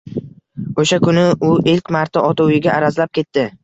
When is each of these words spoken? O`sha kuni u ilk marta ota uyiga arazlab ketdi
O`sha 0.83 0.99
kuni 1.09 1.27
u 1.51 1.53
ilk 1.77 1.95
marta 1.99 2.27
ota 2.33 2.51
uyiga 2.51 2.77
arazlab 2.81 3.19
ketdi 3.19 3.51